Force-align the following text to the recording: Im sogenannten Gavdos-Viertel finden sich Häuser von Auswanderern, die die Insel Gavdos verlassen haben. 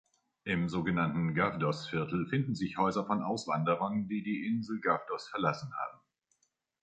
Im 0.45 0.67
sogenannten 0.67 1.35
Gavdos-Viertel 1.35 2.25
finden 2.27 2.55
sich 2.55 2.79
Häuser 2.79 3.05
von 3.05 3.21
Auswanderern, 3.21 4.07
die 4.07 4.23
die 4.23 4.47
Insel 4.47 4.81
Gavdos 4.81 5.27
verlassen 5.29 5.71
haben. 5.75 6.01